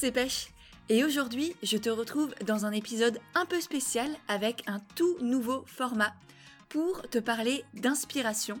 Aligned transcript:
c'est 0.00 0.12
Pêche 0.12 0.48
et 0.88 1.04
aujourd'hui 1.04 1.54
je 1.62 1.76
te 1.76 1.90
retrouve 1.90 2.34
dans 2.46 2.64
un 2.64 2.72
épisode 2.72 3.20
un 3.34 3.44
peu 3.44 3.60
spécial 3.60 4.08
avec 4.28 4.62
un 4.66 4.78
tout 4.96 5.18
nouveau 5.20 5.62
format 5.66 6.14
pour 6.70 7.02
te 7.10 7.18
parler 7.18 7.66
d'inspiration 7.74 8.58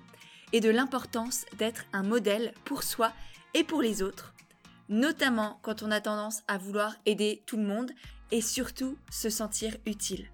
et 0.52 0.60
de 0.60 0.68
l'importance 0.68 1.46
d'être 1.56 1.86
un 1.94 2.02
modèle 2.02 2.52
pour 2.66 2.82
soi 2.82 3.14
et 3.54 3.64
pour 3.64 3.80
les 3.80 4.02
autres, 4.02 4.34
notamment 4.90 5.58
quand 5.62 5.82
on 5.82 5.90
a 5.90 6.02
tendance 6.02 6.42
à 6.46 6.58
vouloir 6.58 6.94
aider 7.06 7.42
tout 7.46 7.56
le 7.56 7.66
monde 7.66 7.90
et 8.32 8.42
surtout 8.42 8.98
se 9.10 9.30
sentir 9.30 9.74
utile. 9.86 10.28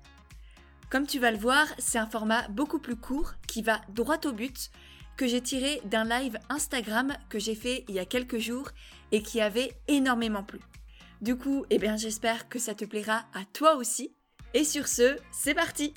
Comme 0.91 1.07
tu 1.07 1.21
vas 1.21 1.31
le 1.31 1.39
voir, 1.39 1.69
c'est 1.79 1.99
un 1.99 2.09
format 2.09 2.49
beaucoup 2.49 2.81
plus 2.81 2.97
court 2.97 3.35
qui 3.47 3.63
va 3.63 3.81
droit 3.91 4.19
au 4.25 4.33
but 4.33 4.73
que 5.17 5.29
j'ai 5.29 5.41
tiré 5.41 5.81
d'un 5.85 6.03
live 6.05 6.37
Instagram 6.49 7.17
que 7.29 7.39
j'ai 7.39 7.55
fait 7.55 7.85
il 7.87 7.95
y 7.95 8.01
a 8.01 8.05
quelques 8.05 8.39
jours 8.39 8.71
et 9.13 9.23
qui 9.23 9.41
avait 9.41 9.73
énormément 9.87 10.43
plu. 10.43 10.59
Du 11.23 11.37
coup, 11.37 11.65
eh 11.71 11.79
bien, 11.79 11.97
j'espère 11.97 12.49
que 12.49 12.59
ça 12.59 12.75
te 12.75 12.85
plaira 12.85 13.25
à 13.33 13.45
toi 13.53 13.77
aussi. 13.77 14.13
Et 14.55 14.65
sur 14.65 14.87
ce, 14.87 15.17
c'est 15.33 15.55
parti 15.55 15.95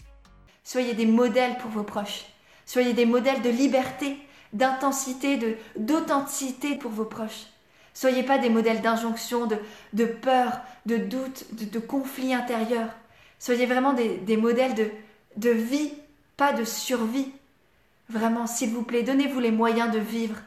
Soyez 0.63 0.93
des 0.93 1.05
modèles 1.05 1.57
pour 1.57 1.71
vos 1.71 1.83
proches. 1.83 2.25
Soyez 2.65 2.93
des 2.93 3.05
modèles 3.05 3.41
de 3.41 3.49
liberté, 3.49 4.17
d'intensité, 4.53 5.57
d'authenticité 5.75 6.75
pour 6.75 6.91
vos 6.91 7.05
proches. 7.05 7.47
Soyez 7.93 8.23
pas 8.23 8.37
des 8.37 8.49
modèles 8.49 8.81
d'injonction, 8.81 9.47
de, 9.93 10.05
peur, 10.05 10.61
de 10.85 10.97
doute, 10.97 11.45
de, 11.53 11.79
conflit 11.79 12.33
intérieur. 12.33 12.87
Soyez 13.39 13.65
vraiment 13.65 13.93
des, 13.93 14.17
des 14.17 14.37
modèles 14.37 14.75
de, 14.75 14.89
de 15.35 15.49
vie, 15.49 15.91
pas 16.37 16.53
de 16.53 16.63
survie. 16.63 17.31
Vraiment, 18.07 18.47
s'il 18.47 18.69
vous 18.69 18.83
plaît, 18.83 19.03
donnez-vous 19.03 19.39
les 19.39 19.51
moyens 19.51 19.91
de 19.91 19.99
vivre, 19.99 20.37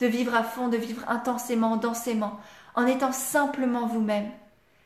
de 0.00 0.06
vivre 0.06 0.34
à 0.34 0.42
fond, 0.42 0.68
de 0.68 0.76
vivre 0.76 1.02
intensément, 1.08 1.76
densément, 1.76 2.40
en 2.74 2.86
étant 2.86 3.12
simplement 3.12 3.86
vous-même. 3.86 4.30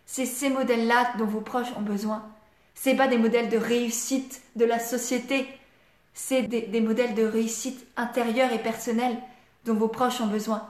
C'est 0.06 0.26
ces 0.26 0.50
modèles-là 0.50 1.12
dont 1.18 1.26
vos 1.26 1.40
proches 1.40 1.72
ont 1.76 1.82
besoin. 1.82 2.24
C'est 2.74 2.94
pas 2.94 3.08
des 3.08 3.18
modèles 3.18 3.48
de 3.48 3.56
réussite 3.56 4.42
de 4.54 4.64
la 4.64 4.78
société, 4.78 5.48
c'est 6.14 6.42
des, 6.42 6.80
modèles 6.80 7.14
de 7.14 7.24
réussite 7.24 7.86
intérieure 7.96 8.52
et 8.52 8.58
personnelle 8.58 9.16
dont 9.64 9.74
vos 9.74 9.88
proches 9.88 10.20
ont 10.20 10.26
besoin. 10.26 10.66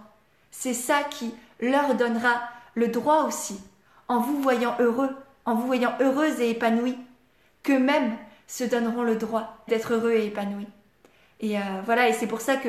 C'est 0.50 0.74
ça 0.74 1.04
qui 1.04 1.34
leur 1.60 1.94
donnera 1.94 2.42
le 2.74 2.88
droit 2.88 3.24
aussi, 3.24 3.60
en 4.08 4.20
vous 4.20 4.40
voyant 4.42 4.74
heureux, 4.80 5.14
en 5.44 5.54
vous 5.54 5.66
voyant 5.66 5.94
heureuse 6.00 6.40
et 6.40 6.50
épanouie, 6.50 6.98
qu'eux-mêmes 7.62 8.16
se 8.48 8.64
donneront 8.64 9.02
le 9.02 9.16
droit 9.16 9.58
d'être 9.68 9.94
heureux 9.94 10.12
et 10.12 10.26
épanouis. 10.26 10.68
Et 11.40 11.58
euh, 11.58 11.62
voilà, 11.84 12.08
et 12.08 12.12
c'est 12.12 12.26
pour 12.26 12.40
ça 12.40 12.56
que, 12.56 12.68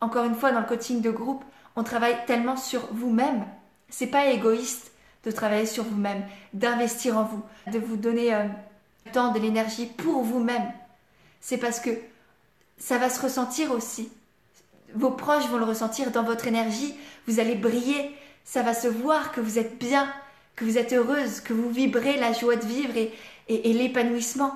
encore 0.00 0.24
une 0.24 0.34
fois, 0.34 0.52
dans 0.52 0.60
le 0.60 0.66
coaching 0.66 1.00
de 1.00 1.10
groupe, 1.10 1.44
on 1.76 1.84
travaille 1.84 2.16
tellement 2.26 2.56
sur 2.56 2.88
vous-même. 2.92 3.44
C'est 3.88 4.06
pas 4.06 4.26
égoïste 4.26 4.92
de 5.24 5.30
travailler 5.30 5.66
sur 5.66 5.84
vous-même, 5.84 6.22
d'investir 6.52 7.18
en 7.18 7.24
vous, 7.24 7.42
de 7.72 7.78
vous 7.78 7.96
donner 7.96 8.34
euh, 8.34 8.44
temps, 9.12 9.32
de 9.32 9.38
l'énergie 9.38 9.86
pour 9.86 10.22
vous-même. 10.22 10.72
C'est 11.40 11.58
parce 11.58 11.80
que 11.80 11.90
ça 12.78 12.98
va 12.98 13.10
se 13.10 13.20
ressentir 13.20 13.72
aussi. 13.72 14.10
Vos 14.94 15.10
proches 15.10 15.46
vont 15.48 15.58
le 15.58 15.64
ressentir 15.64 16.10
dans 16.10 16.22
votre 16.22 16.46
énergie. 16.46 16.94
Vous 17.26 17.40
allez 17.40 17.54
briller. 17.54 18.14
Ça 18.44 18.62
va 18.62 18.72
se 18.72 18.88
voir 18.88 19.32
que 19.32 19.40
vous 19.40 19.58
êtes 19.58 19.78
bien, 19.78 20.10
que 20.56 20.64
vous 20.64 20.78
êtes 20.78 20.92
heureuse, 20.92 21.40
que 21.40 21.52
vous 21.52 21.70
vibrez 21.70 22.16
la 22.16 22.32
joie 22.32 22.56
de 22.56 22.64
vivre 22.64 22.94
et 23.48 23.72
l'épanouissement. 23.72 24.54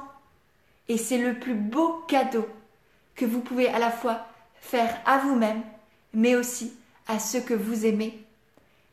Et 0.89 0.97
c'est 0.97 1.19
le 1.19 1.39
plus 1.39 1.55
beau 1.55 2.03
cadeau 2.09 2.47
que 3.15 3.25
vous 3.25 3.41
pouvez 3.41 3.69
à 3.69 3.79
la 3.79 3.91
fois 3.91 4.27
faire 4.61 5.01
à 5.05 5.19
vous-même, 5.19 5.63
mais 6.15 6.35
aussi 6.35 6.73
à 7.09 7.19
ceux 7.19 7.41
que 7.41 7.55
vous 7.55 7.85
aimez. 7.87 8.25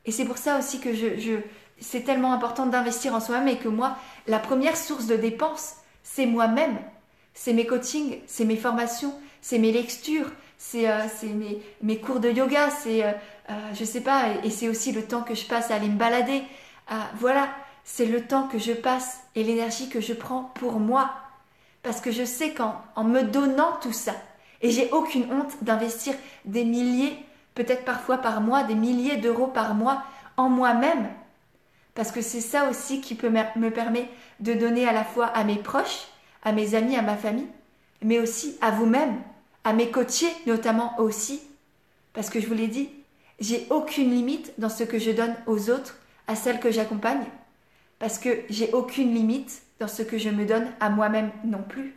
Et 0.06 0.12
c'est 0.12 0.24
pour 0.24 0.38
ça 0.38 0.58
aussi 0.58 0.80
que 0.80 0.94
je, 0.94 1.40
c'est 1.80 2.02
tellement 2.02 2.32
important 2.32 2.66
d'investir 2.66 3.14
en 3.14 3.20
soi-même 3.20 3.48
et 3.48 3.58
que 3.58 3.68
moi, 3.68 3.96
la 4.26 4.38
première 4.38 4.76
source 4.76 5.06
de 5.06 5.16
dépenses, 5.16 5.76
c'est 6.02 6.26
moi-même. 6.26 6.78
C'est 7.34 7.52
mes 7.52 7.66
coachings, 7.66 8.18
c'est 8.26 8.44
mes 8.44 8.56
formations, 8.56 9.14
c'est 9.40 9.58
mes 9.58 9.72
lectures, 9.72 10.30
c'est 10.58 10.88
euh, 10.90 11.06
mes, 11.82 11.98
cours 11.98 12.20
de 12.20 12.30
yoga, 12.30 12.70
c'est, 12.70 13.02
euh, 13.02 13.12
euh, 13.48 13.54
je 13.72 13.84
sais 13.84 14.02
pas, 14.02 14.24
et, 14.44 14.50
c'est 14.50 14.68
aussi 14.68 14.92
le 14.92 15.02
temps 15.04 15.22
que 15.22 15.34
je 15.34 15.46
passe 15.46 15.70
à 15.70 15.76
aller 15.76 15.88
me 15.88 15.96
balader. 15.96 16.42
voilà, 17.18 17.48
c'est 17.84 18.06
le 18.06 18.26
temps 18.26 18.46
que 18.46 18.58
je 18.58 18.72
passe 18.72 19.20
et 19.34 19.42
l'énergie 19.42 19.88
que 19.88 20.00
je 20.00 20.12
prends 20.12 20.52
pour 20.54 20.78
moi. 20.78 21.10
Parce 21.82 22.02
que 22.02 22.12
je 22.12 22.24
sais 22.24 22.52
qu'en 22.52 22.74
en 22.94 23.04
me 23.04 23.22
donnant 23.22 23.78
tout 23.80 23.92
ça, 23.92 24.14
et 24.60 24.70
j'ai 24.70 24.90
aucune 24.90 25.32
honte 25.32 25.62
d'investir 25.62 26.14
des 26.44 26.64
milliers, 26.64 27.16
peut-être 27.62 27.84
parfois 27.84 28.16
par 28.16 28.40
mois, 28.40 28.62
des 28.62 28.74
milliers 28.74 29.18
d'euros 29.18 29.46
par 29.46 29.74
mois 29.74 30.02
en 30.38 30.48
moi-même, 30.48 31.08
parce 31.94 32.10
que 32.10 32.22
c'est 32.22 32.40
ça 32.40 32.70
aussi 32.70 33.02
qui 33.02 33.14
peut 33.14 33.28
me 33.28 33.68
permettre 33.68 34.08
de 34.40 34.54
donner 34.54 34.88
à 34.88 34.92
la 34.92 35.04
fois 35.04 35.26
à 35.26 35.44
mes 35.44 35.56
proches, 35.56 36.06
à 36.42 36.52
mes 36.52 36.74
amis, 36.74 36.96
à 36.96 37.02
ma 37.02 37.18
famille, 37.18 37.48
mais 38.00 38.18
aussi 38.18 38.56
à 38.62 38.70
vous-même, 38.70 39.20
à 39.64 39.74
mes 39.74 39.90
coachés 39.90 40.32
notamment 40.46 40.98
aussi, 40.98 41.42
parce 42.14 42.30
que 42.30 42.40
je 42.40 42.46
vous 42.46 42.54
l'ai 42.54 42.68
dit, 42.68 42.88
j'ai 43.40 43.66
aucune 43.68 44.10
limite 44.10 44.54
dans 44.56 44.70
ce 44.70 44.84
que 44.84 44.98
je 44.98 45.10
donne 45.10 45.34
aux 45.46 45.68
autres, 45.68 45.98
à 46.28 46.36
celles 46.36 46.60
que 46.60 46.70
j'accompagne, 46.70 47.26
parce 47.98 48.18
que 48.18 48.38
j'ai 48.48 48.72
aucune 48.72 49.12
limite 49.12 49.60
dans 49.80 49.88
ce 49.88 50.02
que 50.02 50.16
je 50.16 50.30
me 50.30 50.46
donne 50.46 50.68
à 50.80 50.88
moi-même 50.88 51.30
non 51.44 51.62
plus. 51.62 51.94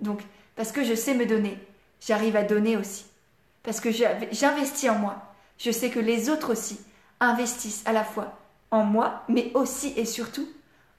Donc, 0.00 0.20
parce 0.56 0.72
que 0.72 0.82
je 0.82 0.94
sais 0.94 1.14
me 1.14 1.26
donner, 1.26 1.58
j'arrive 2.00 2.34
à 2.34 2.42
donner 2.42 2.76
aussi. 2.76 3.04
Parce 3.62 3.80
que 3.80 3.90
j'investis 3.90 4.90
en 4.90 4.98
moi. 4.98 5.16
Je 5.58 5.70
sais 5.70 5.90
que 5.90 6.00
les 6.00 6.30
autres 6.30 6.52
aussi 6.52 6.80
investissent 7.20 7.82
à 7.86 7.92
la 7.92 8.04
fois 8.04 8.38
en 8.70 8.84
moi, 8.84 9.22
mais 9.28 9.50
aussi 9.54 9.92
et 9.96 10.04
surtout 10.04 10.48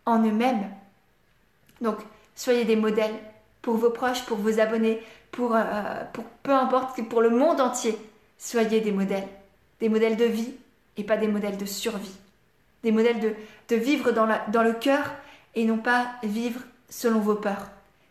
en 0.06 0.24
eux-mêmes. 0.24 0.70
Donc, 1.80 1.98
soyez 2.36 2.66
des 2.66 2.76
modèles 2.76 3.16
pour 3.62 3.78
vos 3.78 3.90
proches, 3.90 4.26
pour 4.26 4.38
vos 4.38 4.60
abonnés, 4.60 5.02
pour, 5.32 5.56
euh, 5.56 6.04
peu 6.44 6.52
importe, 6.52 7.02
pour 7.08 7.22
le 7.22 7.30
monde 7.30 7.62
entier. 7.62 7.98
Soyez 8.38 8.82
des 8.82 8.92
modèles. 8.92 9.28
Des 9.80 9.90
modèles 9.90 10.18
de 10.18 10.26
vie 10.26 10.54
et 10.98 11.04
pas 11.04 11.18
des 11.18 11.28
modèles 11.28 11.58
de 11.58 11.66
survie. 11.66 12.18
Des 12.84 12.92
modèles 12.92 13.20
de, 13.20 13.34
de 13.70 13.76
vivre 13.76 14.12
dans, 14.12 14.28
dans 14.50 14.64
le 14.64 14.74
cœur 14.74 15.12
et 15.56 15.66
non 15.66 15.78
pas 15.78 16.12
vivre 16.24 16.62
selon 16.90 17.20
vos 17.20 17.36
peurs. 17.36 17.70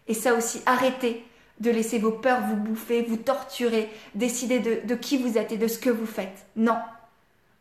Et 0.08 0.14
ça 0.14 0.34
aussi, 0.34 0.62
arrêtez 0.66 1.24
de 1.60 1.70
laisser 1.70 1.98
vos 1.98 2.10
peurs 2.10 2.40
vous 2.40 2.56
bouffer, 2.56 3.02
vous 3.02 3.16
torturer, 3.16 3.90
décider 4.14 4.60
de, 4.60 4.94
qui 4.94 5.18
vous 5.18 5.38
êtes 5.38 5.52
et 5.52 5.58
de 5.58 5.68
ce 5.68 5.78
que 5.78 5.90
vous 5.90 6.06
faites. 6.06 6.46
Non, 6.56 6.78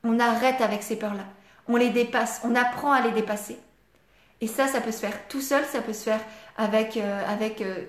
on 0.04 0.20
arrête 0.20 0.62
avec 0.62 0.84
ces 0.84 0.96
peurs-là. 0.96 1.26
On 1.68 1.76
les 1.76 1.90
dépasse, 1.90 2.42
on 2.44 2.56
apprend 2.56 2.92
à 2.92 3.02
les 3.02 3.12
dépasser. 3.12 3.58
Et 4.42 4.48
ça, 4.48 4.68
ça 4.68 4.80
peut 4.80 4.92
se 4.92 5.00
faire 5.00 5.28
tout 5.28 5.42
seul, 5.42 5.64
ça 5.66 5.82
peut 5.82 5.94
se 5.94 6.04
faire 6.04 6.22
avec, 6.58 6.96
euh, 6.96 7.22
avec 7.28 7.62
euh, 7.62 7.84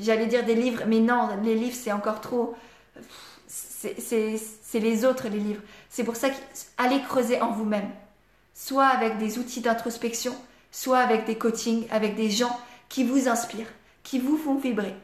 j'allais 0.00 0.26
dire 0.26 0.44
des 0.44 0.54
livres, 0.54 0.84
mais 0.86 1.00
non, 1.00 1.30
les 1.42 1.54
livres, 1.54 1.76
c'est 1.76 1.92
encore 1.92 2.20
trop... 2.20 2.54
C'est 3.48 4.78
les 4.78 5.04
autres, 5.04 5.28
les 5.28 5.40
livres. 5.40 5.62
C'est 5.90 6.04
pour 6.04 6.14
ça 6.14 6.28
qu'allez 6.30 7.00
creuser 7.02 7.40
en 7.40 7.50
vous-même. 7.50 7.90
Soit 8.54 8.86
avec 8.86 9.18
des 9.18 9.38
outils 9.38 9.60
d'introspection, 9.60 10.36
soit 10.70 10.98
avec 10.98 11.24
des 11.24 11.36
coachings, 11.36 11.88
avec 11.90 12.14
des 12.14 12.30
gens 12.30 12.56
qui 12.88 13.02
vous 13.02 13.28
inspirent, 13.28 13.72
qui 14.04 14.20
vous 14.20 14.36
font 14.36 14.54
vibrer. 14.54 14.94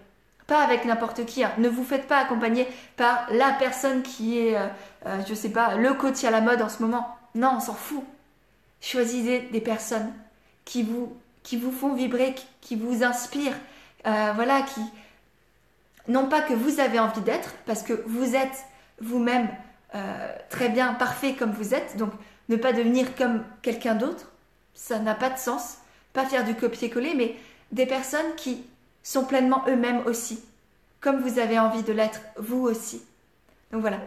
Pas 0.48 0.62
avec 0.62 0.84
n'importe 0.84 1.24
qui. 1.24 1.44
Hein. 1.44 1.52
Ne 1.58 1.68
vous 1.68 1.84
faites 1.84 2.08
pas 2.08 2.18
accompagner 2.18 2.66
par 2.96 3.28
la 3.30 3.52
personne 3.52 4.02
qui 4.02 4.40
est, 4.40 4.56
euh, 4.56 4.66
euh, 5.06 5.20
je 5.28 5.34
sais 5.34 5.50
pas, 5.50 5.76
le 5.76 5.94
coach 5.94 6.24
à 6.24 6.32
la 6.32 6.40
mode 6.40 6.60
en 6.60 6.68
ce 6.68 6.82
moment. 6.82 7.16
Non, 7.36 7.52
on 7.58 7.60
s'en 7.60 7.74
fout. 7.74 8.02
Choisissez 8.80 9.48
des 9.52 9.60
personnes 9.60 10.12
qui 10.64 10.82
vous, 10.82 11.16
qui 11.42 11.56
vous 11.56 11.72
font 11.72 11.94
vibrer, 11.94 12.34
qui, 12.60 12.76
vous 12.76 13.02
inspirent, 13.02 13.56
euh, 14.06 14.32
voilà, 14.34 14.62
qui, 14.62 14.82
non 16.06 16.28
pas 16.28 16.42
que 16.42 16.52
vous 16.52 16.78
avez 16.78 16.98
envie 16.98 17.22
d'être, 17.22 17.54
parce 17.64 17.82
que 17.82 18.04
vous 18.06 18.36
êtes 18.36 18.66
vous-même 19.00 19.48
euh, 19.94 20.36
très 20.50 20.68
bien, 20.68 20.92
parfait 20.92 21.34
comme 21.34 21.52
vous 21.52 21.74
êtes, 21.74 21.96
donc 21.96 22.10
ne 22.50 22.56
pas 22.56 22.72
devenir 22.72 23.14
comme 23.16 23.44
quelqu'un 23.62 23.94
d'autre, 23.94 24.30
ça 24.74 24.98
n'a 24.98 25.14
pas 25.14 25.30
de 25.30 25.38
sens. 25.38 25.78
Pas 26.12 26.24
faire 26.24 26.44
du 26.44 26.54
copier-coller, 26.54 27.14
mais 27.14 27.36
des 27.72 27.86
personnes 27.86 28.34
qui 28.36 28.64
sont 29.02 29.24
pleinement 29.24 29.64
eux-mêmes 29.68 30.02
aussi, 30.06 30.40
comme 31.00 31.20
vous 31.20 31.38
avez 31.38 31.58
envie 31.58 31.82
de 31.82 31.92
l'être 31.92 32.20
vous 32.36 32.62
aussi. 32.62 33.02
Donc 33.72 33.80
voilà, 33.80 34.00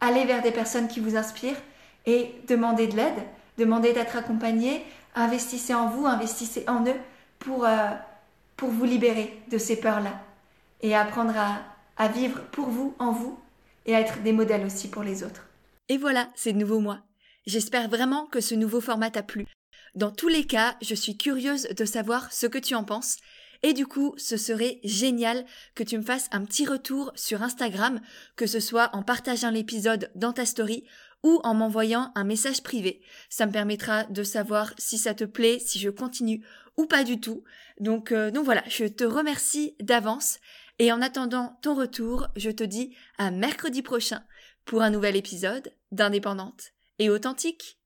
allez 0.00 0.24
vers 0.24 0.42
des 0.42 0.52
personnes 0.52 0.88
qui 0.88 1.00
vous 1.00 1.16
inspirent 1.16 1.60
et 2.06 2.34
demandez 2.48 2.86
de 2.86 2.96
l'aide, 2.96 3.22
demandez 3.58 3.92
d'être 3.92 4.16
accompagné, 4.16 4.84
investissez 5.14 5.74
en 5.74 5.88
vous, 5.88 6.06
investissez 6.06 6.64
en 6.68 6.84
eux 6.86 7.00
pour, 7.38 7.64
euh, 7.64 7.90
pour 8.56 8.70
vous 8.70 8.84
libérer 8.84 9.40
de 9.50 9.58
ces 9.58 9.76
peurs-là 9.76 10.12
et 10.82 10.94
apprendre 10.94 11.36
à, 11.36 11.62
à 11.96 12.08
vivre 12.08 12.40
pour 12.52 12.68
vous, 12.68 12.94
en 12.98 13.12
vous, 13.12 13.38
et 13.86 13.94
à 13.94 14.00
être 14.00 14.22
des 14.22 14.32
modèles 14.32 14.64
aussi 14.64 14.88
pour 14.88 15.02
les 15.02 15.22
autres. 15.22 15.46
Et 15.88 15.96
voilà, 15.96 16.28
c'est 16.34 16.52
de 16.52 16.58
nouveau 16.58 16.80
moi. 16.80 16.98
J'espère 17.46 17.88
vraiment 17.88 18.26
que 18.26 18.40
ce 18.40 18.54
nouveau 18.54 18.80
format 18.80 19.10
t'a 19.10 19.22
plu. 19.22 19.46
Dans 19.94 20.10
tous 20.10 20.28
les 20.28 20.44
cas, 20.44 20.76
je 20.82 20.94
suis 20.94 21.16
curieuse 21.16 21.68
de 21.68 21.84
savoir 21.84 22.32
ce 22.32 22.46
que 22.46 22.58
tu 22.58 22.74
en 22.74 22.84
penses. 22.84 23.16
Et 23.62 23.72
du 23.72 23.86
coup, 23.86 24.14
ce 24.16 24.36
serait 24.36 24.80
génial 24.84 25.44
que 25.74 25.82
tu 25.82 25.98
me 25.98 26.02
fasses 26.02 26.28
un 26.32 26.44
petit 26.44 26.66
retour 26.66 27.12
sur 27.14 27.42
Instagram, 27.42 28.00
que 28.36 28.46
ce 28.46 28.60
soit 28.60 28.90
en 28.94 29.02
partageant 29.02 29.50
l'épisode 29.50 30.10
dans 30.14 30.32
ta 30.32 30.46
story 30.46 30.84
ou 31.22 31.40
en 31.44 31.54
m'envoyant 31.54 32.12
un 32.14 32.24
message 32.24 32.62
privé. 32.62 33.00
Ça 33.28 33.46
me 33.46 33.52
permettra 33.52 34.04
de 34.04 34.22
savoir 34.22 34.72
si 34.78 34.98
ça 34.98 35.14
te 35.14 35.24
plaît, 35.24 35.58
si 35.58 35.78
je 35.78 35.90
continue 35.90 36.44
ou 36.76 36.86
pas 36.86 37.04
du 37.04 37.20
tout. 37.20 37.42
Donc, 37.80 38.12
euh, 38.12 38.30
donc 38.30 38.44
voilà, 38.44 38.62
je 38.68 38.84
te 38.84 39.04
remercie 39.04 39.74
d'avance 39.80 40.38
et 40.78 40.92
en 40.92 41.00
attendant 41.00 41.58
ton 41.62 41.74
retour, 41.74 42.28
je 42.36 42.50
te 42.50 42.64
dis 42.64 42.94
à 43.18 43.30
mercredi 43.30 43.82
prochain 43.82 44.22
pour 44.64 44.82
un 44.82 44.90
nouvel 44.90 45.16
épisode 45.16 45.72
d'Indépendante 45.90 46.72
et 46.98 47.08
authentique. 47.08 47.78